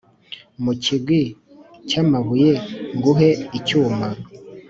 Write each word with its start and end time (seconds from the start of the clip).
mu 0.63 0.73
kigwi 0.83 1.21
cy’amabuye, 1.89 2.51
nguhe 2.95 3.29
icyuma. 3.57 4.07